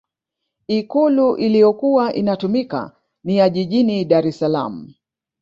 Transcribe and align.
ikulu 0.67 1.35
iliyokuwa 1.37 2.13
inatumika 2.13 2.95
ni 3.23 3.37
ya 3.37 3.49
jijini 3.49 4.05
dar 4.05 4.27
es 4.27 4.39
salaam 4.39 4.93